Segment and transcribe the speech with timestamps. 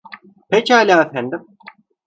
[0.49, 1.47] Pekâlâ efendim.